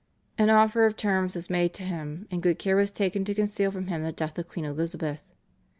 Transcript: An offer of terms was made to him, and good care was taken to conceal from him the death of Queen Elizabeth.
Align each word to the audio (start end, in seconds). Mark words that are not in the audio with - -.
An 0.35 0.49
offer 0.49 0.87
of 0.87 0.95
terms 0.95 1.35
was 1.35 1.47
made 1.47 1.75
to 1.75 1.83
him, 1.83 2.27
and 2.31 2.41
good 2.41 2.57
care 2.57 2.75
was 2.75 2.89
taken 2.89 3.23
to 3.23 3.35
conceal 3.35 3.69
from 3.69 3.85
him 3.85 4.01
the 4.01 4.11
death 4.11 4.39
of 4.39 4.47
Queen 4.49 4.65
Elizabeth. 4.65 5.21